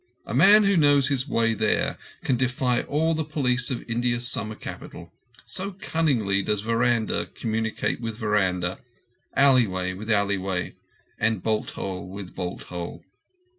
[0.25, 4.55] A man who knows his way there can defy all the police of India's summer
[4.55, 5.13] capital,
[5.45, 8.79] so cunningly does veranda communicate with veranda,
[9.35, 10.73] alley way with alley way,
[11.19, 13.03] and bolt hole with bolt hole.